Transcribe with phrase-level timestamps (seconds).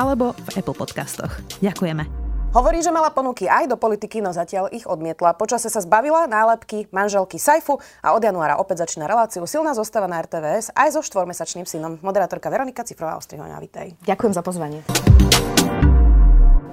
[0.00, 1.28] alebo v Apple Podcastoch.
[1.60, 2.08] Ďakujeme.
[2.50, 5.38] Hovorí, že mala ponuky aj do politiky, no zatiaľ ich odmietla.
[5.38, 10.18] Počase sa zbavila nálepky manželky Saifu a od januára opäť začína reláciu Silná zostava na
[10.18, 12.02] RTVS aj so štvormesačným synom.
[12.02, 13.94] Moderátorka Veronika Cifrová Ostrihoňa, vítej.
[14.02, 14.82] Ďakujem za pozvanie.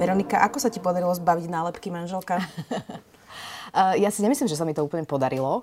[0.01, 2.41] Veronika, ako sa ti podarilo zbaviť nálepky manželka?
[4.01, 5.61] ja si nemyslím, že sa mi to úplne podarilo.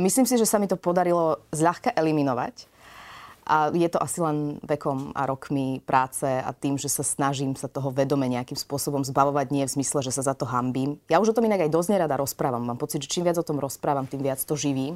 [0.00, 2.71] Myslím si, že sa mi to podarilo zľahka eliminovať.
[3.42, 7.66] A je to asi len vekom a rokmi práce a tým, že sa snažím sa
[7.66, 11.02] toho vedome nejakým spôsobom zbavovať, nie v zmysle, že sa za to hambím.
[11.10, 12.62] Ja už o tom inak aj dosť nerada rozprávam.
[12.62, 14.94] Mám pocit, že čím viac o tom rozprávam, tým viac to živím.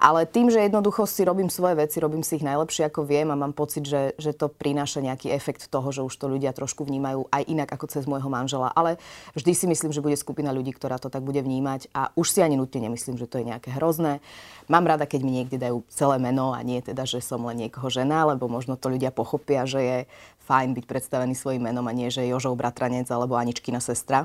[0.00, 3.36] Ale tým, že jednoducho si robím svoje veci, robím si ich najlepšie ako viem a
[3.36, 7.28] mám pocit, že, že to prináša nejaký efekt toho, že už to ľudia trošku vnímajú
[7.28, 8.72] aj inak ako cez môjho manžela.
[8.72, 8.96] Ale
[9.36, 12.40] vždy si myslím, že bude skupina ľudí, ktorá to tak bude vnímať a už si
[12.40, 14.24] ani nutne nemyslím, že to je nejaké hrozné.
[14.72, 17.92] Mám rada, keď mi niekde dajú celé meno a nie teda, že som len niekoho
[17.92, 19.98] žena, lebo možno to ľudia pochopia, že je
[20.48, 24.24] fajn byť predstavený svojim menom a nie, že Jožov bratranec alebo Aničkina sestra.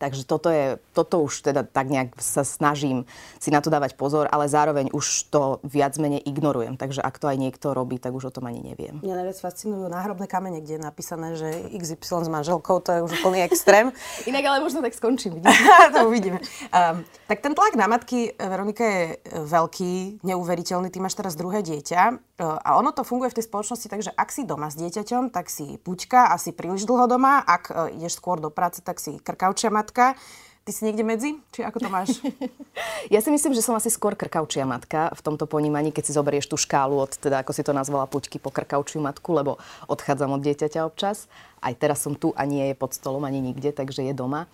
[0.00, 3.04] Takže toto, je, toto už teda tak nejak sa snažím
[3.36, 6.80] si na to dávať pozor, ale zároveň už to viac menej ignorujem.
[6.80, 9.04] Takže ak to aj niekto robí, tak už o tom ani neviem.
[9.04, 13.12] Mňa najviac fascinujú náhrobné kamene, kde je napísané, že XY s manželkou, to je už
[13.20, 13.92] úplný extrém.
[14.30, 15.44] Inak ale možno tak skončím.
[15.94, 16.40] to uvidíme.
[16.72, 20.88] Um, tak ten tlak na matky, Veronika, je veľký, neuveriteľný.
[20.88, 24.32] Ty máš teraz druhé dieťa a ono to funguje v tej spoločnosti tak, že ak
[24.32, 27.44] si doma s dieťaťom, tak si puťka, asi príliš dlho doma.
[27.44, 30.16] Ak uh, ideš skôr do práce, tak si krkaučia matka.
[30.60, 31.30] Ty si niekde medzi?
[31.56, 32.20] Či ako to máš?
[33.14, 36.52] ja si myslím, že som asi skôr krkaučia matka v tomto ponímaní, keď si zoberieš
[36.52, 39.56] tú škálu od, teda ako si to nazvala, puťky po krkaučiu matku, lebo
[39.88, 41.32] odchádzam od dieťaťa občas.
[41.64, 44.48] Aj teraz som tu a nie je pod stolom ani nikde, takže je doma.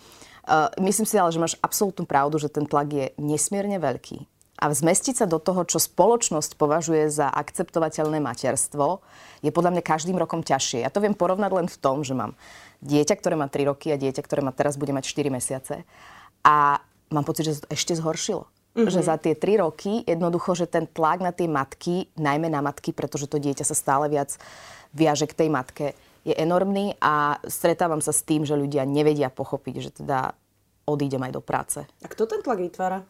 [0.47, 4.36] Uh, myslím si ale, že máš absolútnu pravdu, že ten tlak je nesmierne veľký.
[4.56, 9.05] A zmestiť sa do toho, čo spoločnosť považuje za akceptovateľné materstvo,
[9.44, 10.81] je podľa mňa každým rokom ťažšie.
[10.81, 12.33] Ja to viem porovnať len v tom, že mám
[12.81, 15.84] dieťa, ktoré má 3 roky a dieťa, ktoré má teraz bude mať 4 mesiace.
[16.41, 16.81] A
[17.12, 18.49] mám pocit, že to ešte zhoršilo.
[18.77, 18.93] Mm-hmm.
[18.93, 22.97] Že za tie 3 roky jednoducho, že ten tlak na tie matky, najmä na matky,
[22.97, 24.37] pretože to dieťa sa stále viac
[24.97, 25.93] viaže k tej matke,
[26.27, 30.34] je enormný a stretávam sa s tým, že ľudia nevedia pochopiť, že teda
[30.87, 31.78] odídem aj do práce.
[32.03, 33.06] A kto ten tlak vytvára?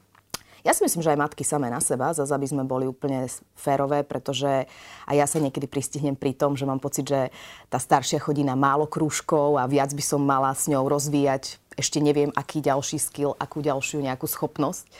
[0.67, 4.03] Ja si myslím, že aj matky samé na seba, zase aby sme boli úplne férové,
[4.03, 4.67] pretože
[5.07, 7.31] aj ja sa niekedy pristihnem pri tom, že mám pocit, že
[7.71, 12.03] tá staršia chodí na málo krúžkov a viac by som mala s ňou rozvíjať ešte
[12.03, 14.91] neviem, aký ďalší skill, akú ďalšiu nejakú schopnosť.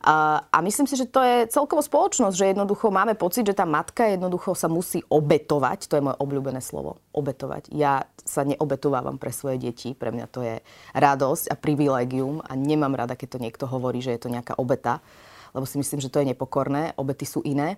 [0.00, 4.08] A, myslím si, že to je celkovo spoločnosť, že jednoducho máme pocit, že tá matka
[4.08, 5.92] jednoducho sa musí obetovať.
[5.92, 6.96] To je moje obľúbené slovo.
[7.12, 7.68] Obetovať.
[7.68, 9.92] Ja sa neobetovávam pre svoje deti.
[9.92, 10.64] Pre mňa to je
[10.96, 15.04] radosť a privilegium a nemám rada, keď to niekto hovorí, že je to nejaká obeta,
[15.52, 16.96] lebo si myslím, že to je nepokorné.
[16.96, 17.76] Obety sú iné.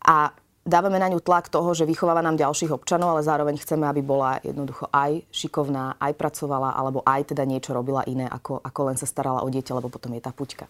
[0.00, 0.32] A
[0.64, 4.40] dávame na ňu tlak toho, že vychováva nám ďalších občanov, ale zároveň chceme, aby bola
[4.40, 9.04] jednoducho aj šikovná, aj pracovala, alebo aj teda niečo robila iné, ako, ako len sa
[9.04, 10.64] starala o dieťa, lebo potom je tá puťka.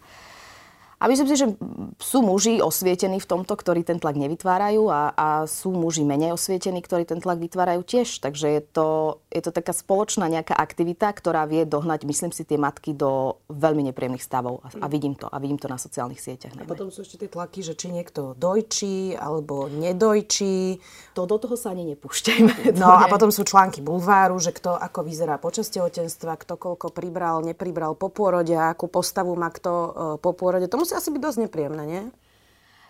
[1.01, 1.49] A myslím si, že
[1.97, 6.77] sú muži osvietení v tomto, ktorí ten tlak nevytvárajú a, a sú muži menej osvietení,
[6.77, 8.21] ktorí ten tlak vytvárajú tiež.
[8.21, 8.87] Takže je to,
[9.33, 13.89] je to taká spoločná nejaká aktivita, ktorá vie dohnať, myslím si, tie matky do veľmi
[13.89, 14.61] nepríjemných stavov.
[14.61, 15.25] A, a vidím to.
[15.25, 16.53] A vidím to na sociálnych sieťach.
[16.61, 20.77] A potom sú ešte tie tlaky, že či niekto dojčí alebo nedojčí.
[21.17, 22.53] To do toho sa ani nepúšťajme.
[22.81, 27.45] No a potom sú články bulváru, že kto ako vyzerá počas tehotenstva, kto koľko pribral,
[27.45, 30.65] nepribral po pôrode, akú postavu má kto e, po pôrode.
[30.65, 32.03] To musí asi byť dosť nepríjemné, nie?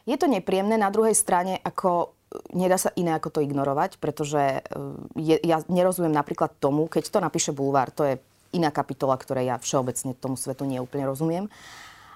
[0.10, 0.82] Je to nepríjemné.
[0.82, 2.18] Na druhej strane, ako
[2.58, 4.62] nedá sa iné ako to ignorovať, pretože e,
[5.22, 8.18] je, ja nerozumiem napríklad tomu, keď to napíše Bulvár, to je
[8.58, 11.46] iná kapitola, ktorej ja všeobecne tomu svetu neúplne rozumiem.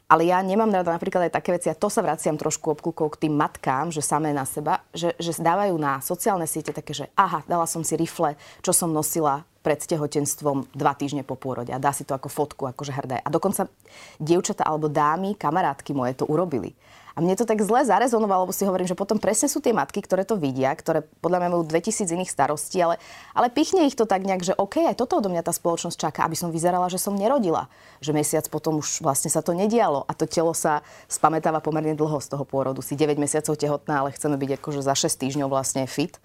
[0.10, 3.26] Ale ja nemám rada napríklad aj také veci, a to sa vraciam trošku obklukou k
[3.26, 7.46] tým matkám, že samé na seba, že, že dávajú na sociálne siete také, že aha,
[7.46, 11.90] dala som si rifle, čo som nosila pred tehotenstvom dva týždne po pôrode a dá
[11.90, 13.18] si to ako fotku, akože hrdé.
[13.26, 13.66] A dokonca
[14.22, 16.78] dievčata alebo dámy, kamarátky moje to urobili.
[17.16, 20.04] A mne to tak zle zarezonovalo, lebo si hovorím, že potom presne sú tie matky,
[20.04, 23.00] ktoré to vidia, ktoré podľa mňa majú 2000 iných starostí, ale,
[23.32, 26.28] ale pichne ich to tak nejak, že OK, aj toto odo mňa tá spoločnosť čaká,
[26.28, 27.72] aby som vyzerala, že som nerodila.
[28.04, 32.20] Že mesiac potom už vlastne sa to nedialo a to telo sa spamätáva pomerne dlho
[32.20, 32.84] z toho pôrodu.
[32.84, 36.20] Si 9 mesiacov tehotná, ale chceme byť akože za 6 týždňov vlastne fit.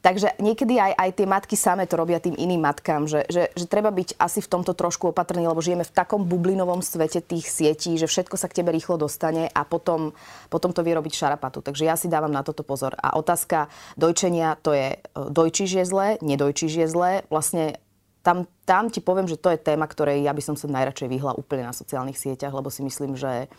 [0.00, 3.68] Takže niekedy aj, aj tie matky same to robia tým iným matkám, že, že, že
[3.68, 8.00] treba byť asi v tomto trošku opatrný, lebo žijeme v takom bublinovom svete tých sietí,
[8.00, 10.16] že všetko sa k tebe rýchlo dostane a potom,
[10.48, 11.60] potom to vie robiť šarapatu.
[11.60, 12.96] Takže ja si dávam na toto pozor.
[12.96, 13.68] A otázka
[14.00, 17.10] dojčenia, to je e, dojčíš je zle, nedojčíš je zle.
[17.28, 17.76] Vlastne
[18.24, 21.36] tam, tam ti poviem, že to je téma, ktorej ja by som sa najradšej vyhla
[21.36, 23.52] úplne na sociálnych sieťach, lebo si myslím, že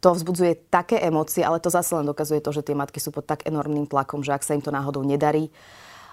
[0.00, 3.28] to vzbudzuje také emócie, ale to zase len dokazuje to, že tie matky sú pod
[3.28, 5.52] tak enormným tlakom, že ak sa im to náhodou nedarí,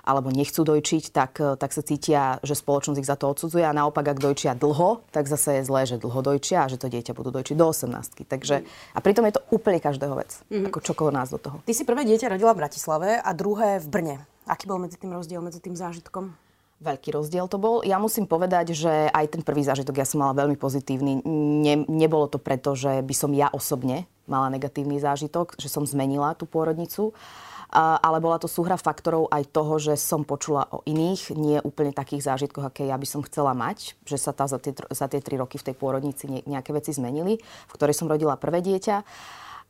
[0.08, 4.08] alebo nechcú dojčiť, tak, tak sa cítia, že spoločnosť ich za to odsudzuje a naopak,
[4.08, 7.36] ak dojčia dlho, tak zase je zlé, že dlho dojčia a že to dieťa budú
[7.36, 8.24] dojčiť do 18.
[8.24, 8.64] Takže,
[8.96, 10.72] a pritom je to úplne každého vec, mm-hmm.
[10.72, 11.60] ako čokoľvek nás do toho.
[11.68, 14.16] Ty si prvé dieťa rodila v Bratislave a druhé v Brne.
[14.48, 16.47] Aký bol medzi tým rozdiel, medzi tým zážitkom?
[16.78, 17.82] Veľký rozdiel to bol.
[17.82, 21.26] Ja musím povedať, že aj ten prvý zážitok ja som mala veľmi pozitívny.
[21.26, 26.38] Ne, nebolo to preto, že by som ja osobne mala negatívny zážitok, že som zmenila
[26.38, 27.18] tú pôrodnicu,
[27.74, 32.24] ale bola to súhra faktorov aj toho, že som počula o iných, nie úplne takých
[32.24, 35.36] zážitkoch, aké ja by som chcela mať, že sa tá za tie, za tie tri
[35.36, 39.04] roky v tej pôrodnici nejaké veci zmenili, v ktorej som rodila prvé dieťa.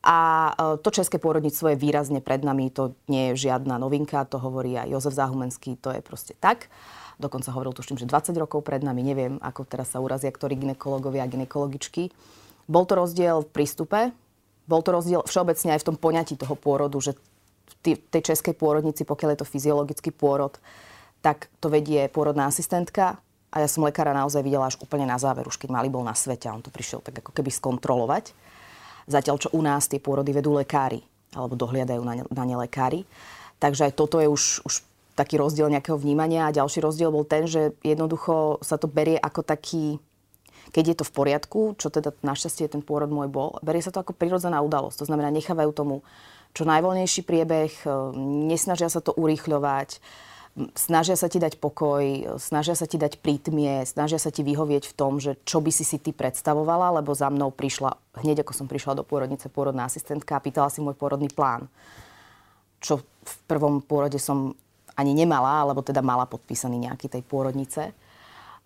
[0.06, 0.52] A e,
[0.86, 4.94] to české pôrodníctvo je výrazne pred nami, to nie je žiadna novinka, to hovorí aj
[4.94, 6.70] Jozef Záhumenský, to je proste tak.
[7.18, 11.26] Dokonca hovoril tuším, že 20 rokov pred nami, neviem, ako teraz sa urazia ktorí ginekológovia
[11.26, 12.14] a ginekologičky.
[12.70, 14.00] Bol to rozdiel v prístupe,
[14.70, 17.18] bol to rozdiel všeobecne aj v tom poňatí toho pôrodu, že
[17.88, 20.60] v tej českej pôrodnici, pokiaľ je to fyziologický pôrod,
[21.24, 23.18] tak to vedie pôrodná asistentka
[23.48, 26.14] a ja som lekára naozaj videla až úplne na záver, už keď mali bol na
[26.14, 28.36] svete a on to prišiel tak ako keby skontrolovať.
[29.08, 31.00] Zatiaľ, čo u nás tie pôrody vedú lekári
[31.32, 33.08] alebo dohliadajú na ne, na ne lekári.
[33.58, 34.84] Takže aj toto je už, už
[35.18, 36.46] taký rozdiel nejakého vnímania.
[36.46, 39.98] A ďalší rozdiel bol ten, že jednoducho sa to berie ako taký,
[40.70, 44.06] keď je to v poriadku, čo teda našťastie ten pôrod môj bol, berie sa to
[44.06, 45.02] ako prirodzená udalosť.
[45.02, 46.06] To znamená, nechávajú tomu
[46.54, 47.90] čo najvoľnejší priebeh, e,
[48.50, 50.00] nesnažia sa to urýchľovať,
[50.74, 52.02] snažia sa ti dať pokoj,
[52.42, 55.86] snažia sa ti dať prítmie, snažia sa ti vyhovieť v tom, že čo by si
[55.86, 57.94] si ty predstavovala, lebo za mnou prišla,
[58.26, 61.70] hneď ako som prišla do pôrodnice, pôrodná asistentka a pýtala si môj pôrodný plán.
[62.82, 64.58] Čo v prvom pôrode som
[64.98, 67.94] ani nemala, alebo teda mala podpísaný nejaký tej pôrodnice.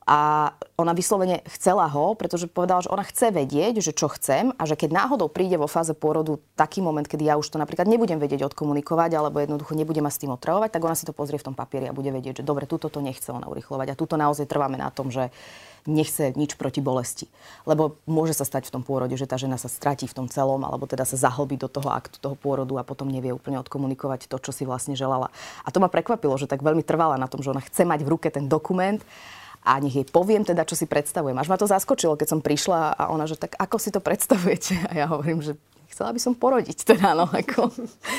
[0.02, 0.50] A
[0.82, 4.74] ona vyslovene chcela ho, pretože povedala, že ona chce vedieť, že čo chcem a že
[4.74, 8.50] keď náhodou príde vo fáze pôrodu taký moment, kedy ja už to napríklad nebudem vedieť
[8.50, 11.56] odkomunikovať alebo jednoducho nebudem ma s tým otravovať, tak ona si to pozrie v tom
[11.56, 13.94] papieri a bude vedieť, že dobre, túto to nechce ona urychlovať.
[13.94, 15.30] A túto naozaj trváme na tom, že
[15.90, 17.26] nechce nič proti bolesti.
[17.66, 20.62] Lebo môže sa stať v tom pôrode, že tá žena sa stratí v tom celom,
[20.66, 24.38] alebo teda sa zahlbí do toho aktu toho pôrodu a potom nevie úplne odkomunikovať to,
[24.38, 25.34] čo si vlastne želala.
[25.66, 28.12] A to ma prekvapilo, že tak veľmi trvala na tom, že ona chce mať v
[28.12, 29.02] ruke ten dokument
[29.62, 31.38] a nech jej poviem teda, čo si predstavujem.
[31.38, 34.90] Až ma to zaskočilo, keď som prišla a ona, že tak ako si to predstavujete?
[34.90, 35.54] A ja hovorím, že
[35.92, 37.70] chcela by som porodiť teda, no, ako,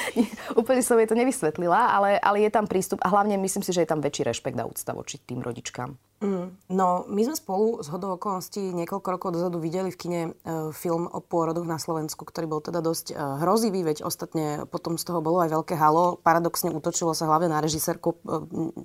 [0.60, 3.82] úplne som jej to nevysvetlila, ale, ale je tam prístup a hlavne myslím si, že
[3.82, 5.90] je tam väčší rešpekt a úcta voči tým rodičkám.
[6.22, 6.41] Mm,
[6.72, 10.30] no, my sme spolu z hodou okolností niekoľko rokov dozadu videli v kine e,
[10.76, 15.04] film o pôrodoch na Slovensku, ktorý bol teda dosť e, hrozivý, veď ostatne potom z
[15.08, 16.20] toho bolo aj veľké halo.
[16.20, 18.36] Paradoxne útočilo sa hlavne na režisérku, e,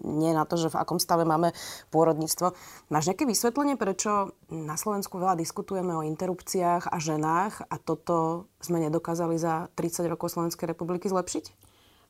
[0.08, 1.52] nie na to, že v akom stave máme
[1.92, 2.56] pôrodníctvo.
[2.90, 8.81] Máš nejaké vysvetlenie, prečo na Slovensku veľa diskutujeme o interrupciách a ženách a toto sme
[8.88, 11.67] nedokázali za 30 rokov Slovenskej republiky zlepšiť?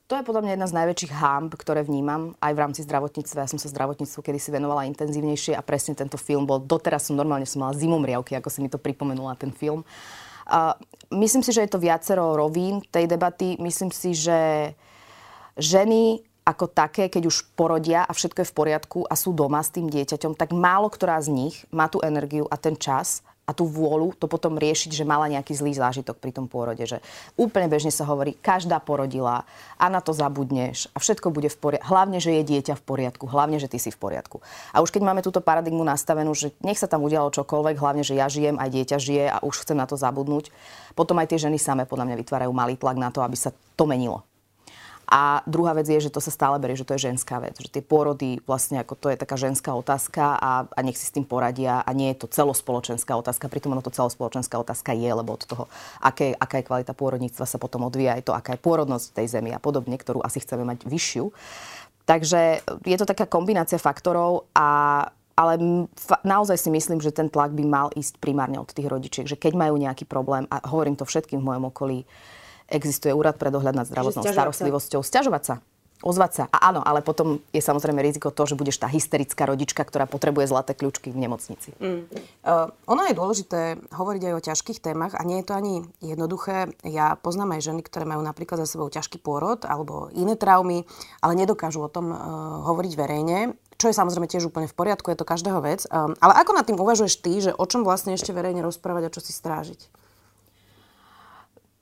[0.07, 3.44] To je podľa mňa jedna z najväčších hámb, ktoré vnímam aj v rámci zdravotníctva.
[3.44, 7.20] Ja som sa zdravotníctvu kedy si venovala intenzívnejšie a presne tento film bol, doteraz som
[7.20, 9.84] normálne som mala zimomriavky, ako si mi to pripomenula ten film.
[10.48, 10.72] Uh,
[11.12, 13.60] myslím si, že je to viacero rovín tej debaty.
[13.60, 14.72] Myslím si, že
[15.60, 19.75] ženy ako také, keď už porodia a všetko je v poriadku a sú doma s
[19.75, 23.63] tým dieťaťom, tak málo ktorá z nich má tú energiu a ten čas a tú
[23.63, 26.84] vôľu to potom riešiť, že mala nejaký zlý zážitok pri tom pôrode.
[26.84, 27.00] Že
[27.39, 29.48] úplne bežne sa hovorí, každá porodila
[29.80, 31.88] a na to zabudneš a všetko bude v poriadku.
[31.88, 34.44] Hlavne, že je dieťa v poriadku, hlavne, že ty si v poriadku.
[34.75, 38.20] A už keď máme túto paradigmu nastavenú, že nech sa tam udialo čokoľvek, hlavne, že
[38.20, 40.51] ja žijem, aj dieťa žije a už chcem na to zabudnúť,
[40.92, 43.88] potom aj tie ženy samé podľa mňa vytvárajú malý tlak na to, aby sa to
[43.88, 44.26] menilo.
[45.07, 47.55] A druhá vec je, že to sa stále berie, že to je ženská vec.
[47.55, 51.15] Že tie pôrody vlastne ako to je taká ženská otázka a, a nech si s
[51.15, 53.47] tým poradia a nie je to celospoločenská otázka.
[53.47, 55.63] Pritom ono to celospoločenská otázka je, lebo od toho,
[56.03, 59.55] aké, aká je kvalita pôrodníctva sa potom odvíja aj to, aká je pôrodnosť tej zemi
[59.55, 61.31] a podobne, ktorú asi chceme mať vyššiu.
[62.03, 64.67] Takže je to taká kombinácia faktorov a
[65.37, 65.53] ale
[65.93, 69.37] fa- naozaj si myslím, že ten tlak by mal ísť primárne od tých rodičiek, že
[69.37, 72.09] keď majú nejaký problém, a hovorím to všetkým v mojom okolí,
[72.67, 75.01] existuje úrad pre dohľad nad zdravotnou starostlivosťou.
[75.01, 75.55] Sťažovať sa.
[76.05, 76.43] ozvať sa.
[76.53, 80.45] A áno, ale potom je samozrejme riziko to, že budeš tá hysterická rodička, ktorá potrebuje
[80.45, 81.74] zlaté kľúčky v nemocnici.
[81.81, 82.05] Mm.
[82.45, 86.69] Uh, ono je dôležité hovoriť aj o ťažkých témach a nie je to ani jednoduché.
[86.86, 90.86] Ja poznám aj ženy, ktoré majú napríklad za sebou ťažký pôrod alebo iné traumy,
[91.17, 92.17] ale nedokážu o tom uh,
[92.69, 95.86] hovoriť verejne čo je samozrejme tiež úplne v poriadku, je to každého vec.
[95.93, 99.13] Um, ale ako nad tým uvažuješ ty, že o čom vlastne ešte verejne rozprávať a
[99.13, 99.86] čo si strážiť?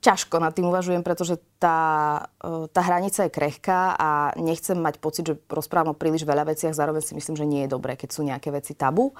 [0.06, 5.26] Ťažko nad tým uvažujem, pretože tá, e, tá hranica je krehká a nechcem mať pocit,
[5.26, 8.22] že rozprávam o príliš veľa veciach, zároveň si myslím, že nie je dobré, keď sú
[8.22, 9.10] nejaké veci tabu.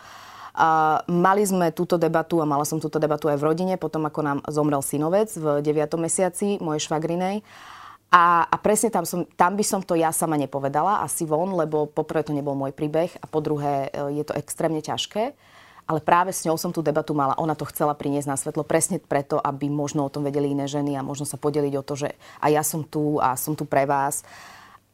[0.57, 4.21] A mali sme túto debatu a mala som túto debatu aj v rodine, potom ako
[4.23, 5.99] nám zomrel synovec v 9.
[6.01, 7.45] mesiaci mojej švagrinej.
[8.09, 11.91] A, a presne tam, som, tam by som to ja sama nepovedala, asi von, lebo
[11.91, 15.35] poprvé to nebol môj príbeh a po druhé e, je to extrémne ťažké
[15.87, 17.39] ale práve s ňou som tú debatu mala.
[17.39, 20.99] Ona to chcela priniesť na svetlo presne preto, aby možno o tom vedeli iné ženy
[20.99, 22.09] a možno sa podeliť o to, že
[22.43, 24.27] a ja som tu a som tu pre vás.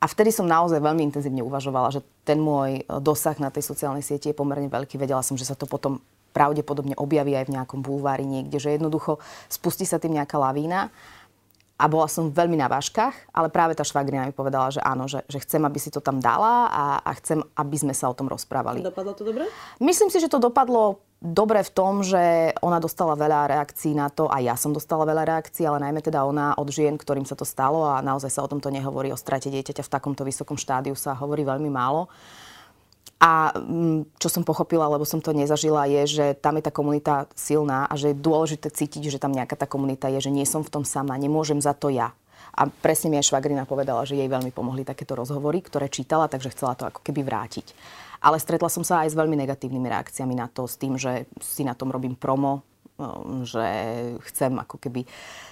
[0.03, 4.29] A vtedy som naozaj veľmi intenzívne uvažovala, že ten môj dosah na tej sociálnej sieti
[4.29, 5.01] je pomerne veľký.
[5.01, 9.21] Vedela som, že sa to potom pravdepodobne objaví aj v nejakom bulvári niekde, že jednoducho
[9.53, 10.89] spustí sa tým nejaká lavína
[11.77, 15.27] a bola som veľmi na váškach, ale práve tá švagrina mi povedala, že áno, že,
[15.27, 18.31] že chcem, aby si to tam dala a, a chcem, aby sme sa o tom
[18.31, 18.85] rozprávali.
[18.85, 19.49] Dopadlo to dobre?
[19.83, 24.27] Myslím si, že to dopadlo dobre v tom, že ona dostala veľa reakcií na to
[24.27, 27.47] a ja som dostala veľa reakcií, ale najmä teda ona od žien, ktorým sa to
[27.47, 31.15] stalo a naozaj sa o tomto nehovorí, o strate dieťaťa v takomto vysokom štádiu sa
[31.15, 32.11] hovorí veľmi málo.
[33.23, 37.31] A mm, čo som pochopila, lebo som to nezažila, je, že tam je tá komunita
[37.39, 40.67] silná a že je dôležité cítiť, že tam nejaká tá komunita je, že nie som
[40.67, 42.11] v tom sama, nemôžem za to ja.
[42.53, 46.51] A presne mi aj švagrina povedala, že jej veľmi pomohli takéto rozhovory, ktoré čítala, takže
[46.51, 47.73] chcela to ako keby vrátiť.
[48.27, 51.63] Ale stretla som sa aj s veľmi negatívnymi reakciami na to, s tým, že si
[51.63, 52.67] na tom robím promo,
[53.47, 53.65] že
[54.31, 55.07] chcem ako keby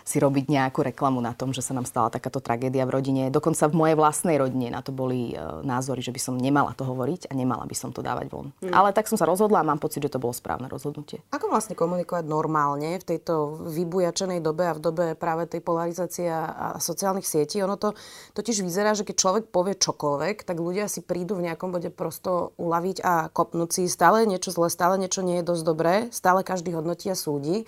[0.04, 3.22] si robiť nejakú reklamu na tom, že sa nám stala takáto tragédia v rodine.
[3.30, 6.82] Dokonca v mojej vlastnej rodine na to boli uh, názory, že by som nemala to
[6.82, 8.50] hovoriť a nemala by som to dávať von.
[8.58, 8.74] Hmm.
[8.74, 11.22] Ale tak som sa rozhodla a mám pocit, že to bolo správne rozhodnutie.
[11.30, 16.76] Ako vlastne komunikovať normálne v tejto vybujačenej dobe a v dobe práve tej polarizácie a,
[16.82, 17.62] sociálnych sietí?
[17.62, 17.94] Ono to
[18.34, 22.50] totiž vyzerá, že keď človek povie čokoľvek, tak ľudia si prídu v nejakom bode prosto
[22.58, 26.74] uľaviť a kopnúť si stále niečo zle, stále niečo nie je dosť dobré, stále každý
[26.74, 27.64] hodnotí a sú súdi,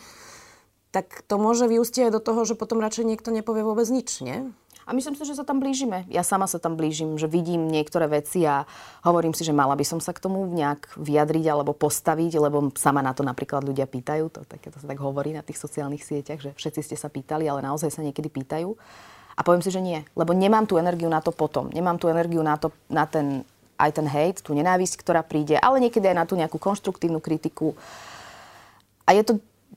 [0.93, 4.53] tak to môže vyústiť aj do toho, že potom radšej niekto nepovie vôbec nič, nie?
[4.83, 6.05] A myslím si, že sa tam blížime.
[6.11, 8.67] Ja sama sa tam blížim, že vidím niektoré veci a
[9.07, 12.99] hovorím si, že mala by som sa k tomu nejak vyjadriť alebo postaviť, lebo sama
[12.99, 14.27] na to napríklad ľudia pýtajú.
[14.35, 17.47] To, tak, to sa tak hovorí na tých sociálnych sieťach, že všetci ste sa pýtali,
[17.47, 18.75] ale naozaj sa niekedy pýtajú.
[19.39, 21.71] A poviem si, že nie, lebo nemám tú energiu na to potom.
[21.71, 23.47] Nemám tú energiu na, to, na ten,
[23.79, 27.79] aj ten hate, tú nenávisť, ktorá príde, ale niekedy aj na tú nejakú konštruktívnu kritiku.
[29.07, 29.33] A je to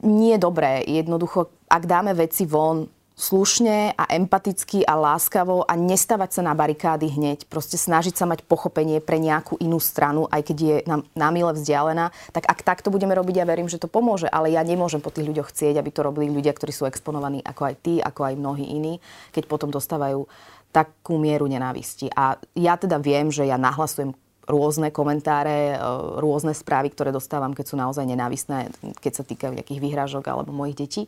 [0.05, 0.85] nie dobré.
[0.85, 7.07] Jednoducho, ak dáme veci von slušne a empaticky a láskavo a nestavať sa na barikády
[7.15, 11.55] hneď, proste snažiť sa mať pochopenie pre nejakú inú stranu, aj keď je nám námile
[11.55, 15.15] vzdialená, tak ak takto budeme robiť, ja verím, že to pomôže, ale ja nemôžem po
[15.15, 18.35] tých ľuďoch chcieť, aby to robili ľudia, ktorí sú exponovaní ako aj ty, ako aj
[18.35, 18.99] mnohí iní,
[19.31, 20.27] keď potom dostávajú
[20.75, 22.11] takú mieru nenávisti.
[22.11, 24.11] A ja teda viem, že ja nahlasujem
[24.45, 25.77] rôzne komentáre, e,
[26.21, 28.69] rôzne správy, ktoré dostávam, keď sú naozaj nenávisné,
[29.01, 31.03] keď sa týkajú nejakých výhražok alebo mojich detí.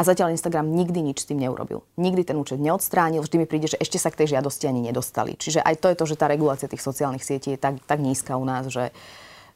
[0.00, 1.84] A zatiaľ Instagram nikdy nič s tým neurobil.
[2.00, 5.36] Nikdy ten účet neodstránil, vždy mi príde, že ešte sa k tej žiadosti ani nedostali.
[5.36, 8.40] Čiže aj to je to, že tá regulácia tých sociálnych sietí je tak, tak nízka
[8.40, 8.96] u nás, že,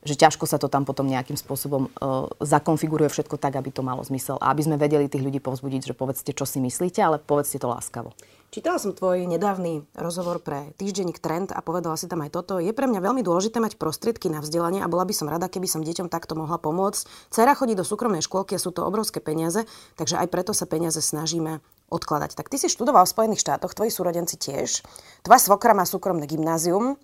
[0.05, 4.05] že ťažko sa to tam potom nejakým spôsobom uh, zakonfiguruje všetko tak, aby to malo
[4.05, 4.37] zmysel.
[4.37, 7.73] A aby sme vedeli tých ľudí povzbudiť, že povedzte, čo si myslíte, ale povedzte to
[7.73, 8.13] láskavo.
[8.55, 12.63] Čítala som tvoj nedávny rozhovor pre týždenník Trend a povedala si tam aj toto.
[12.63, 15.67] Je pre mňa veľmi dôležité mať prostriedky na vzdelanie a bola by som rada, keby
[15.67, 17.35] som deťom takto mohla pomôcť.
[17.35, 19.67] Cera chodí do súkromnej škôlky a sú to obrovské peniaze,
[19.99, 22.39] takže aj preto sa peniaze snažíme odkladať.
[22.39, 24.87] Tak ty si študoval v Spojených štátoch, tvoji súrodenci tiež.
[25.27, 26.95] Tvoja svokra má súkromné gymnázium.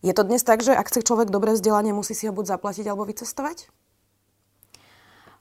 [0.00, 2.88] Je to dnes tak, že ak chce človek dobré vzdelanie, musí si ho buď zaplatiť
[2.88, 3.68] alebo vycestovať?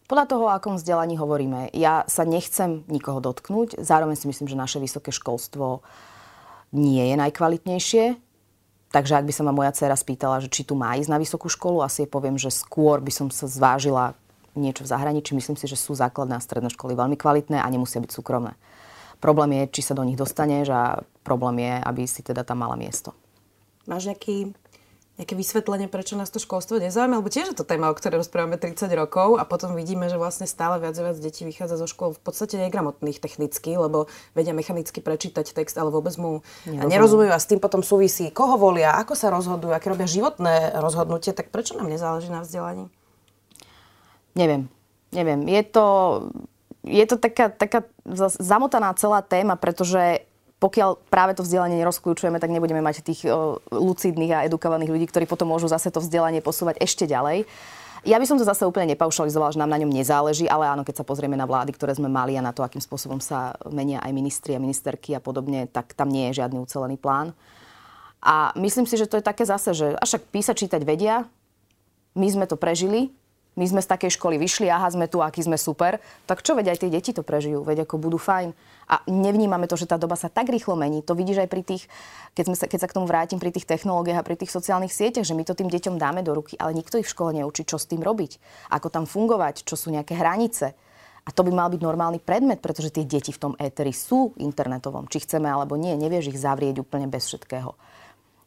[0.08, 4.56] Podľa toho, o akom vzdelaní hovoríme, ja sa nechcem nikoho dotknúť, zároveň si myslím, že
[4.56, 5.84] naše vysoké školstvo
[6.72, 8.16] nie je najkvalitnejšie.
[8.88, 11.52] Takže ak by sa ma moja dcera spýtala, že či tu má ísť na vysokú
[11.52, 14.16] školu, asi jej poviem, že skôr by som sa zvážila
[14.56, 15.36] niečo v zahraničí.
[15.36, 18.56] Myslím si, že sú základné a stredné školy veľmi kvalitné a nemusia byť súkromné.
[19.20, 22.80] Problém je, či sa do nich dostaneš a problém je, aby si teda tam mala
[22.80, 23.12] miesto.
[23.92, 24.56] Máš nejaký
[25.18, 28.62] nejaké vysvetlenie, prečo nás to školstvo nezaujíma, lebo tiež je to téma, o ktorej rozprávame
[28.62, 32.14] 30 rokov a potom vidíme, že vlastne stále viac a viac detí vychádza zo škôl
[32.14, 34.06] v podstate negramotných technicky, lebo
[34.38, 36.90] vedia mechanicky prečítať text, ale vôbec mu Nerozumiem.
[36.94, 41.34] nerozumejú a s tým potom súvisí, koho volia, ako sa rozhodujú, aké robia životné rozhodnutie,
[41.34, 42.86] tak prečo nám nezáleží na vzdelaní?
[44.38, 44.70] Neviem.
[45.10, 45.50] Neviem.
[45.50, 45.86] Je to,
[46.86, 47.90] je to taká, taká
[48.38, 53.30] zamotaná celá téma, pretože pokiaľ práve to vzdelanie nerozklúčujeme, tak nebudeme mať tých
[53.70, 57.46] lucidných a edukovaných ľudí, ktorí potom môžu zase to vzdelanie posúvať ešte ďalej.
[58.08, 61.02] Ja by som to zase úplne nepaušalizovala, že nám na ňom nezáleží, ale áno, keď
[61.02, 64.16] sa pozrieme na vlády, ktoré sme mali a na to, akým spôsobom sa menia aj
[64.16, 67.36] ministri a ministerky a podobne, tak tam nie je žiadny ucelený plán.
[68.24, 71.26] A myslím si, že to je také zase, že až však písať, čítať vedia,
[72.18, 73.14] my sme to prežili,
[73.58, 75.98] my sme z takej školy vyšli, aha, sme tu, aký sme super,
[76.30, 78.54] tak čo veď aj tie deti to prežijú, veď ako budú fajn.
[78.88, 81.04] A nevnímame to, že tá doba sa tak rýchlo mení.
[81.04, 81.92] To vidíš aj pri tých,
[82.40, 84.96] keď, sme sa, keď sa k tomu vrátim, pri tých technológiách a pri tých sociálnych
[84.96, 87.68] sieťach, že my to tým deťom dáme do ruky, ale nikto ich v škole neučí,
[87.68, 88.40] čo s tým robiť,
[88.72, 90.72] ako tam fungovať, čo sú nejaké hranice.
[91.28, 95.12] A to by mal byť normálny predmet, pretože tie deti v tom éteri sú internetovom,
[95.12, 95.92] či chceme alebo nie.
[96.00, 97.76] Nevieš ich zavrieť úplne bez všetkého.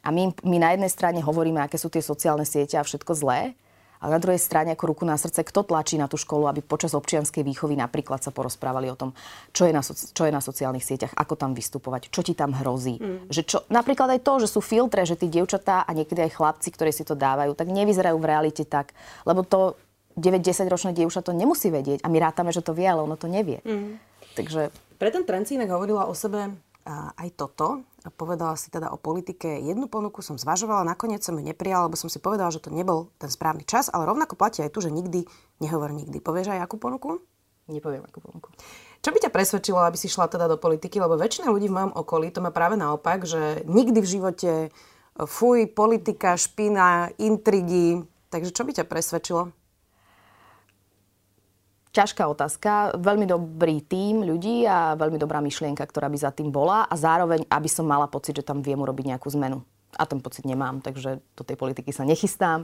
[0.00, 3.52] A my, my na jednej strane hovoríme, aké sú tie sociálne siete a všetko zlé,
[4.00, 6.96] ale na druhej strane, ako ruku na srdce, kto tlačí na tú školu, aby počas
[6.96, 9.12] občianskej výchovy napríklad sa porozprávali o tom,
[9.52, 12.96] čo je na, čo je na sociálnych sieťach, ako tam vystupovať, čo ti tam hrozí.
[12.96, 13.28] Mm.
[13.28, 16.72] Že čo, napríklad aj to, že sú filtre, že tí dievčatá a niekedy aj chlapci,
[16.72, 18.96] ktorí si to dávajú, tak nevyzerajú v realite tak.
[19.28, 19.76] Lebo to
[20.16, 22.00] 9-10 ročné dievča to nemusí vedieť.
[22.00, 23.60] A my rátame, že to vie, ale ono to nevie.
[23.68, 24.00] Mm.
[24.32, 24.72] Takže...
[24.96, 26.56] Pre ten trend si inak hovorila o sebe
[26.88, 27.84] aj toto.
[28.16, 29.60] Povedala si teda o politike.
[29.60, 33.12] Jednu ponuku som zvažovala, nakoniec som ju neprijala, lebo som si povedala, že to nebol
[33.20, 35.28] ten správny čas, ale rovnako platí aj tu, že nikdy
[35.60, 36.18] nehovor nikdy.
[36.18, 37.20] Povieš aj akú ponuku?
[37.70, 38.50] Nepoviem akú ponuku.
[39.00, 40.98] Čo by ťa presvedčilo, aby si šla teda do politiky?
[40.98, 44.52] Lebo väčšina ľudí v mojom okolí to má práve naopak, že nikdy v živote
[45.14, 48.02] fuj, politika, špina, intrigy.
[48.32, 49.52] Takže čo by ťa presvedčilo?
[51.90, 52.94] Ťažká otázka.
[52.98, 57.46] Veľmi dobrý tím ľudí a veľmi dobrá myšlienka, ktorá by za tým bola a zároveň,
[57.50, 59.62] aby som mala pocit, že tam viem urobiť nejakú zmenu.
[59.98, 62.62] A ten pocit nemám, takže do tej politiky sa nechystám.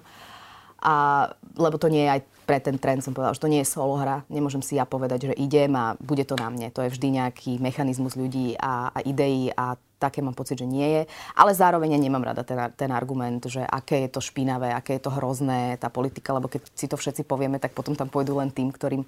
[0.78, 1.26] A,
[1.58, 3.98] lebo to nie je aj pre ten trend, som povedala, že to nie je solo
[3.98, 4.22] hra.
[4.30, 6.70] Nemôžem si ja povedať, že idem a bude to na mne.
[6.70, 10.84] To je vždy nejaký mechanizmus ľudí a, a ideí a také mám pocit, že nie
[10.84, 11.02] je.
[11.36, 15.08] Ale zároveň ja nemám rada ten, ten argument, že aké je to špinavé, aké je
[15.08, 18.52] to hrozné, tá politika, lebo keď si to všetci povieme, tak potom tam pôjdu len
[18.52, 19.02] tým, ktorým,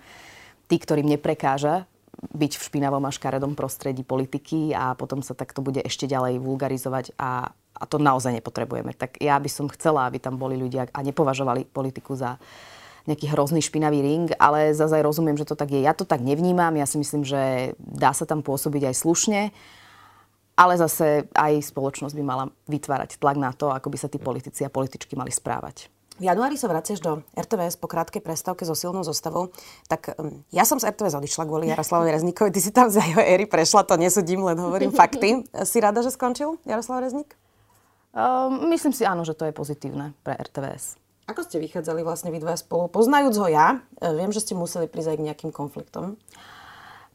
[0.66, 1.84] tí, ktorým neprekáža
[2.18, 7.14] byť v špinavom a škaredom prostredí politiky a potom sa takto bude ešte ďalej vulgarizovať
[7.14, 8.90] a, a to naozaj nepotrebujeme.
[8.90, 12.34] Tak ja by som chcela, aby tam boli ľudia a nepovažovali politiku za
[13.06, 15.80] nejaký hrozný špinavý ring, ale zase aj rozumiem, že to tak je.
[15.80, 19.40] Ja to tak nevnímam, ja si myslím, že dá sa tam pôsobiť aj slušne
[20.58, 24.66] ale zase aj spoločnosť by mala vytvárať tlak na to, ako by sa tí politici
[24.66, 25.86] a političky mali správať.
[26.18, 29.54] V januári sa vraciaš do RTVS po krátkej prestávke so silnou zostavou.
[29.86, 32.50] Tak um, ja som z RTVS odišla kvôli Jaroslavovi Reznikovi.
[32.50, 35.46] Ty si tam za jeho éry prešla, to nesudím, len hovorím fakty.
[35.62, 37.38] Si rada, že skončil Jaroslav Reznik?
[38.10, 40.98] Um, myslím si áno, že to je pozitívne pre RTVS.
[41.30, 42.90] Ako ste vychádzali vlastne vy dva spolu?
[42.90, 46.16] Poznajúc ho ja, e, viem, že ste museli prísť aj k nejakým konfliktom.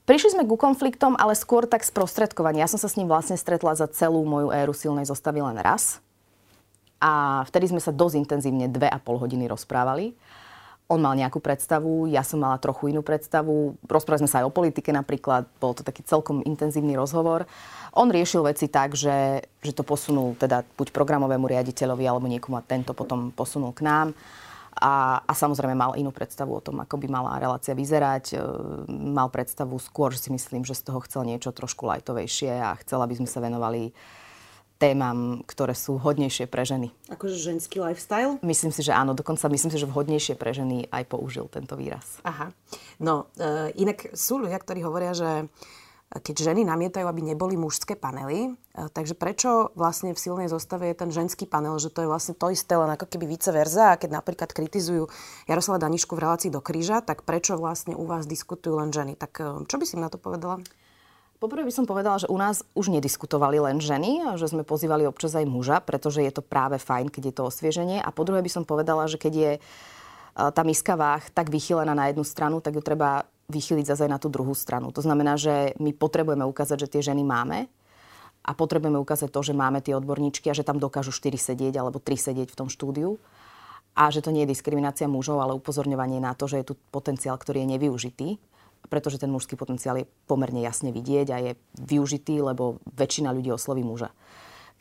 [0.04, 2.60] Prišli sme ku konfliktom, ale skôr tak sprostredkovanie.
[2.60, 6.04] Ja som sa s ním vlastne stretla za celú moju éru silnej zostavy len raz.
[7.00, 10.12] A vtedy sme sa dosť intenzívne dve a pol hodiny rozprávali.
[10.92, 13.80] On mal nejakú predstavu, ja som mala trochu inú predstavu.
[13.88, 17.48] Rozprávali sme sa aj o politike napríklad, bol to taký celkom intenzívny rozhovor.
[17.96, 22.68] On riešil veci tak, že, že to posunul teda buď programovému riaditeľovi alebo niekomu a
[22.68, 24.12] tento potom posunul k nám
[24.78, 28.34] a, a samozrejme mal inú predstavu o tom, ako by mala relácia vyzerať.
[28.34, 28.38] E,
[28.90, 33.02] mal predstavu skôr, že si myslím, že z toho chcel niečo trošku lajtovejšie a chcel,
[33.06, 33.94] aby sme sa venovali
[34.82, 36.92] témam, ktoré sú hodnejšie pre ženy.
[37.08, 38.36] Akože ženský lifestyle?
[38.44, 39.16] Myslím si, že áno.
[39.16, 42.20] Dokonca myslím si, že vhodnejšie pre ženy aj použil tento výraz.
[42.28, 42.52] Aha.
[43.00, 45.48] No, e, inak sú ľudia, ktorí hovoria, že
[46.21, 48.54] keď ženy namietajú, aby neboli mužské panely.
[48.54, 52.38] E, takže prečo vlastne v silnej zostave je ten ženský panel, že to je vlastne
[52.38, 53.97] to isté, len ako keby vice verza.
[53.97, 55.10] A keď napríklad kritizujú
[55.49, 59.17] Jaroslava Danišku v relácii do kríža, tak prečo vlastne u vás diskutujú len ženy?
[59.17, 60.62] Tak e, čo by si na to povedala?
[61.41, 65.36] Poprvé by som povedala, že u nás už nediskutovali len ženy že sme pozývali občas
[65.36, 67.99] aj muža, pretože je to práve fajn, keď je to osvieženie.
[67.99, 69.60] A po druhé by som povedala, že keď je e,
[70.38, 74.34] tá miska váh tak vychylená na jednu stranu, tak ju treba vychyliť zase na tú
[74.34, 74.89] druhú stranu.
[74.89, 77.70] To znamená, že my potrebujeme ukázať, že tie ženy máme
[78.42, 82.02] a potrebujeme ukázať to, že máme tie odborníčky a že tam dokážu 4 sedieť alebo
[82.02, 83.22] 3 sedieť v tom štúdiu
[83.94, 87.38] a že to nie je diskriminácia mužov, ale upozorňovanie na to, že je tu potenciál,
[87.38, 88.30] ktorý je nevyužitý,
[88.89, 93.86] pretože ten mužský potenciál je pomerne jasne vidieť a je využitý, lebo väčšina ľudí osloví
[93.86, 94.10] muža.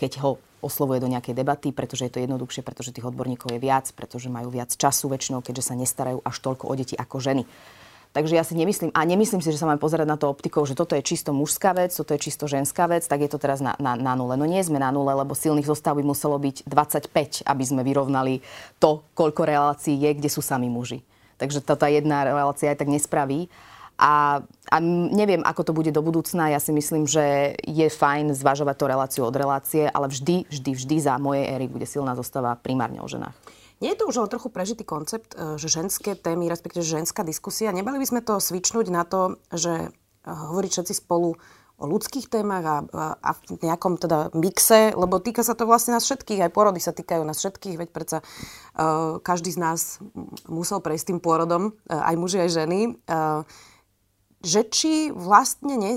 [0.00, 3.86] Keď ho oslovuje do nejakej debaty, pretože je to jednoduchšie, pretože tých odborníkov je viac,
[3.92, 7.44] pretože majú viac času väčšinou, keďže sa nestarajú až toľko o deti ako ženy.
[8.12, 10.76] Takže ja si nemyslím, a nemyslím si, že sa máme pozerať na to optikou, že
[10.76, 13.72] toto je čisto mužská vec, toto je čisto ženská vec, tak je to teraz na,
[13.80, 14.36] na, na nule.
[14.36, 18.44] No nie sme na nule, lebo silných zostav by muselo byť 25, aby sme vyrovnali
[18.76, 21.00] to, koľko relácií je, kde sú sami muži.
[21.40, 23.48] Takže táto jedna relácia aj tak nespraví.
[23.96, 24.76] A, a
[25.08, 26.52] neviem, ako to bude do budúcna.
[26.52, 30.96] Ja si myslím, že je fajn zvažovať to reláciu od relácie, ale vždy, vždy, vždy
[31.00, 33.61] za mojej éry bude silná zostava primárne o ženách.
[33.82, 37.74] Nie je to už ale trochu prežitý koncept, e, že ženské témy, respektíve ženská diskusia,
[37.74, 39.90] nebali by sme to svičnúť na to, že
[40.22, 41.34] e, hovoriť všetci spolu
[41.82, 45.98] o ľudských témach a, a, a v nejakom teda mixe, lebo týka sa to vlastne
[45.98, 49.98] nás všetkých, aj porody sa týkajú nás všetkých, veď predsa uh, každý z nás
[50.46, 53.02] musel prejsť tým pôrodom, uh, aj muži, aj ženy.
[53.10, 53.42] Uh,
[54.42, 55.92] že či vlastne ne,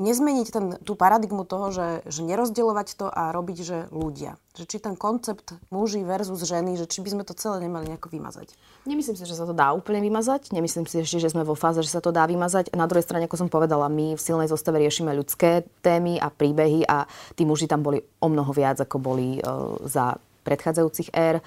[0.00, 4.40] nezmeniť ten, tú paradigmu toho, že, že nerozdielovať to a robiť, že ľudia.
[4.56, 8.12] Že či ten koncept muži versus ženy, že či by sme to celé nemali nejako
[8.12, 8.54] vymazať.
[8.88, 10.54] Nemyslím si, že sa to dá úplne vymazať.
[10.56, 12.72] Nemyslím si ešte, že sme vo fáze, že sa to dá vymazať.
[12.72, 16.86] Na druhej strane, ako som povedala, my v silnej zostave riešime ľudské témy a príbehy
[16.86, 17.04] a
[17.36, 21.44] tí muži tam boli o mnoho viac, ako boli uh, za predchádzajúcich ér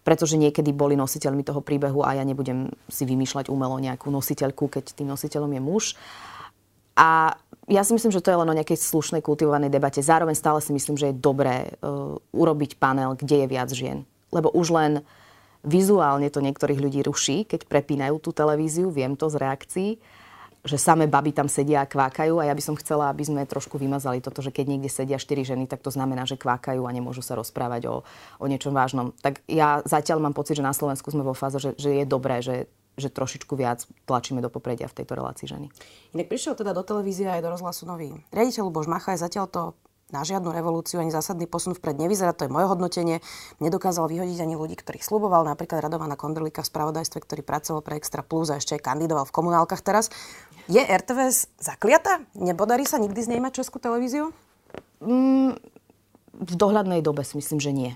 [0.00, 4.96] pretože niekedy boli nositeľmi toho príbehu a ja nebudem si vymýšľať umelo nejakú nositeľku, keď
[4.96, 5.84] tým nositeľom je muž.
[6.96, 7.36] A
[7.70, 10.02] ja si myslím, že to je len o nejakej slušnej, kultivovanej debate.
[10.02, 14.02] Zároveň stále si myslím, že je dobré uh, urobiť panel, kde je viac žien.
[14.34, 14.92] Lebo už len
[15.62, 19.90] vizuálne to niektorých ľudí ruší, keď prepínajú tú televíziu, viem to z reakcií
[20.64, 23.80] že samé baby tam sedia a kvákajú a ja by som chcela, aby sme trošku
[23.80, 27.24] vymazali toto, že keď niekde sedia štyri ženy, tak to znamená, že kvákajú a nemôžu
[27.24, 27.96] sa rozprávať o,
[28.36, 29.16] o niečom vážnom.
[29.24, 32.44] Tak ja zatiaľ mám pocit, že na Slovensku sme vo fáze, že, že je dobré,
[32.44, 32.68] že
[32.98, 35.72] že trošičku viac tlačíme do popredia v tejto relácii ženy.
[36.12, 39.62] Inak prišiel teda do televízie aj do rozhlasu nový riaditeľ Bož Macha je zatiaľ to
[40.10, 43.22] na žiadnu revolúciu ani zásadný posun vpred nevyzerá, to je moje hodnotenie.
[43.62, 48.26] Nedokázal vyhodiť ani ľudí, ktorých sluboval, napríklad Radovana Kondrlíka v spravodajstve, ktorý pracoval pre Extra
[48.26, 50.10] Plus a ešte aj kandidoval v komunálkach teraz.
[50.70, 52.22] Je RTVS zakliata?
[52.38, 54.30] Nepodarí sa nikdy z nej českú televíziu?
[55.02, 55.58] Mm,
[56.36, 57.92] v dohľadnej dobe si myslím, že nie.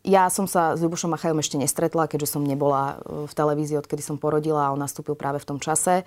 [0.00, 4.00] Ja som sa s Ľubošom Machajom ešte nestretla, keďže som nebola e, v televízii, odkedy
[4.00, 6.02] som porodila a on nastúpil práve v tom čase.
[6.02, 6.04] E,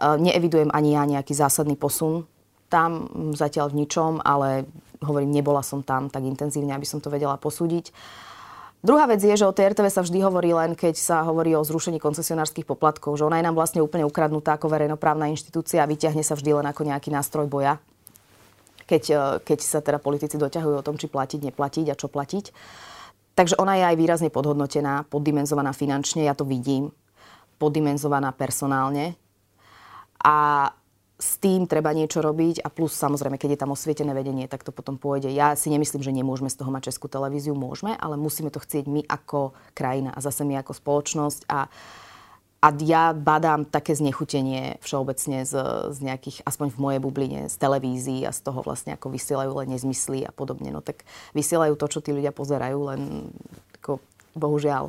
[0.00, 2.24] neevidujem ani ja nejaký zásadný posun
[2.66, 4.66] tam zatiaľ v ničom, ale
[5.02, 7.92] hovorím, nebola som tam tak intenzívne, aby som to vedela posúdiť.
[8.86, 11.98] Druhá vec je, že o TRTV sa vždy hovorí len, keď sa hovorí o zrušení
[11.98, 16.38] koncesionárskych poplatkov, že ona je nám vlastne úplne ukradnutá ako verejnoprávna inštitúcia a vyťahne sa
[16.38, 17.82] vždy len ako nejaký nástroj boja,
[18.86, 22.44] keď, e, keď sa teda politici doťahujú o tom, či platiť, neplatiť a čo platiť.
[23.34, 26.94] Takže ona je aj výrazne podhodnotená, poddimenzovaná finančne, ja to vidím,
[27.58, 29.18] poddimenzovaná personálne.
[30.22, 30.70] A
[31.16, 34.72] s tým treba niečo robiť a plus samozrejme, keď je tam osvietené vedenie, tak to
[34.72, 35.32] potom pôjde.
[35.32, 38.84] Ja si nemyslím, že nemôžeme z toho mať českú televíziu, môžeme, ale musíme to chcieť
[38.84, 41.72] my ako krajina a zase my ako spoločnosť a
[42.64, 45.54] a ja badám také znechutenie všeobecne z,
[45.92, 49.70] z nejakých, aspoň v mojej bubline, z televízií a z toho vlastne ako vysielajú len
[49.70, 50.72] nezmysly a podobne.
[50.72, 51.04] No tak
[51.36, 53.28] vysielajú to, čo tí ľudia pozerajú, len
[53.78, 54.00] ako,
[54.34, 54.88] bohužiaľ.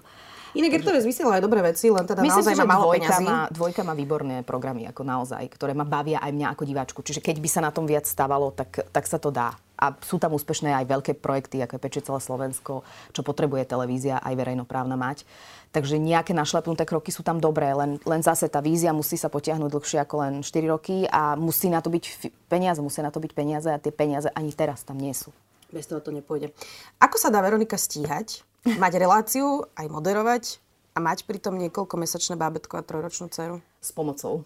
[0.58, 3.38] Inak RTVS vysiela aj dobré veci, len teda Myslím naozaj si, má málo dvojka má,
[3.54, 7.00] dvojka má výborné programy, ako naozaj, ktoré ma bavia aj mňa ako diváčku.
[7.06, 9.54] Čiže keď by sa na tom viac stávalo, tak, tak sa to dá.
[9.78, 12.82] A sú tam úspešné aj veľké projekty, ako je Peče celé Slovensko,
[13.14, 15.22] čo potrebuje televízia aj verejnoprávna mať.
[15.70, 19.70] Takže nejaké našlepnuté kroky sú tam dobré, len, len zase tá vízia musí sa potiahnuť
[19.70, 23.32] dlhšie ako len 4 roky a musí na to byť peniaze, musia na to byť
[23.38, 25.30] peniaze a tie peniaze ani teraz tam nie sú.
[25.70, 26.56] Bez toho to nepôjde.
[26.98, 28.42] Ako sa dá Veronika stíhať
[28.76, 30.44] mať reláciu, aj moderovať
[30.92, 33.64] a mať pritom niekoľko mesačné bábetko a trojročnú dceru?
[33.80, 34.44] S pomocou.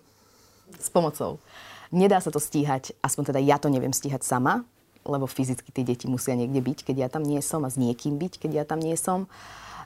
[0.78, 1.42] S pomocou.
[1.90, 4.64] Nedá sa to stíhať, aspoň teda ja to neviem stíhať sama,
[5.04, 8.22] lebo fyzicky tie deti musia niekde byť, keď ja tam nie som a s niekým
[8.22, 9.26] byť, keď ja tam nie som.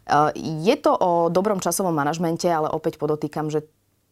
[0.06, 3.66] Uh, je to o dobrom časovom manažmente, ale opäť podotýkam, že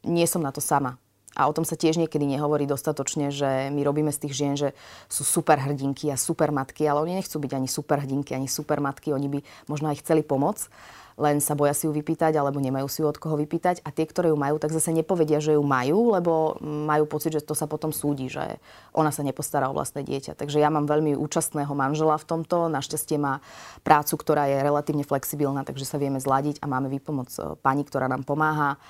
[0.08, 0.98] nie som na to sama.
[1.34, 4.78] A o tom sa tiež niekedy nehovorí dostatočne, že my robíme z tých žien, že
[5.10, 8.78] sú super hrdinky a super matky, ale oni nechcú byť ani super hrdinky, ani super
[8.78, 10.70] matky, oni by možno aj chceli pomôcť,
[11.18, 13.86] len sa boja si ju vypýtať alebo nemajú si ju od koho vypýtať.
[13.86, 17.46] A tie, ktoré ju majú, tak zase nepovedia, že ju majú, lebo majú pocit, že
[17.46, 18.58] to sa potom súdi, že
[18.94, 20.34] ona sa nepostará o vlastné dieťa.
[20.34, 22.66] Takže ja mám veľmi účastného manžela v tomto.
[22.70, 23.46] Našťastie má
[23.86, 28.10] prácu, ktorá je relatívne flexibilná, takže sa vieme zladiť a máme výpomoc e, pani, ktorá
[28.10, 28.82] nám pomáha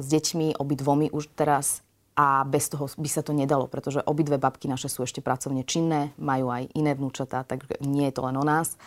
[0.00, 1.82] s deťmi, obidvomi už teraz
[2.16, 6.16] a bez toho by sa to nedalo, pretože obidve babky naše sú ešte pracovne činné,
[6.16, 8.80] majú aj iné vnúčatá, tak nie je to len o nás.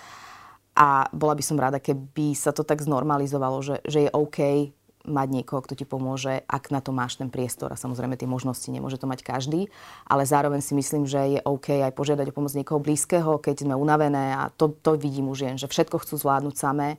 [0.74, 4.72] A bola by som rada, keby sa to tak znormalizovalo, že, že je OK
[5.06, 7.70] mať niekoho, kto ti pomôže, ak na to máš ten priestor.
[7.72, 9.70] A samozrejme tie možnosti nemôže to mať každý,
[10.10, 13.76] ale zároveň si myslím, že je OK aj požiadať o pomoc niekoho blízkeho, keď sme
[13.78, 16.98] unavené a to, to vidím už jen, že všetko chcú zvládnuť samé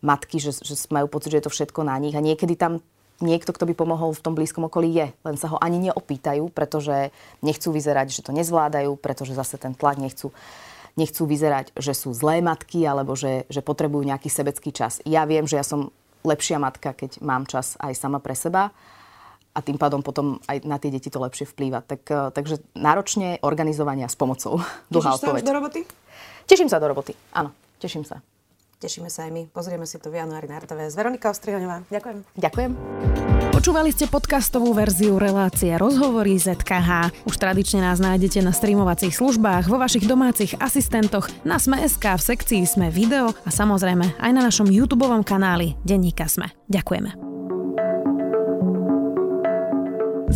[0.00, 2.80] matky, že, že majú pocit, že je to všetko na nich a niekedy tam
[3.20, 5.06] niekto, kto by pomohol v tom blízkom okolí je.
[5.24, 9.96] Len sa ho ani neopýtajú, pretože nechcú vyzerať, že to nezvládajú, pretože zase ten tlak
[9.96, 10.32] nechcú
[10.96, 15.04] nechcú vyzerať, že sú zlé matky alebo že, že potrebujú nejaký sebecký čas.
[15.04, 15.92] Ja viem, že ja som
[16.24, 18.72] lepšia matka, keď mám čas aj sama pre seba
[19.52, 21.84] a tým pádom potom aj na tie deti to lepšie vplýva.
[21.84, 24.60] Tak, uh, takže náročne organizovania s pomocou.
[24.92, 25.44] Dlhá odpoveď.
[25.44, 25.80] sa do roboty?
[26.48, 28.24] Teším sa do roboty, áno, teším sa.
[28.76, 29.42] Tešíme sa aj my.
[29.50, 30.92] Pozrieme si to v januári na RTVS.
[30.94, 32.18] Veronika Ostrihoňová, ďakujem.
[32.36, 32.70] Ďakujem.
[33.56, 37.24] Počúvali ste podcastovú verziu relácie Rozhovory ZKH.
[37.24, 42.62] Už tradične nás nájdete na streamovacích službách, vo vašich domácich asistentoch, na Sme.sk, v sekcii
[42.68, 46.52] Sme video a samozrejme aj na našom YouTube kanáli Denníka Sme.
[46.68, 47.25] Ďakujeme.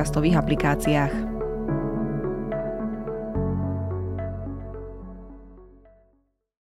[0.00, 1.39] podcastových aplikáciách.